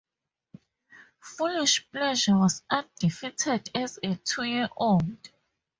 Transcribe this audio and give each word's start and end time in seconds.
Foolish 1.19 1.87
Pleasure 1.91 2.35
was 2.35 2.63
undefeated 2.71 3.69
as 3.75 3.99
a 4.01 4.15
two-year-old. 4.15 5.29